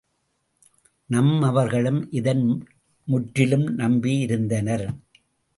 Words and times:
நம்மவர்களும் 1.09 2.07
இதன் 2.11 2.43
முற்றிலும் 3.07 3.67
நம்பி 3.75 4.17
இருந்தனர். 4.17 4.87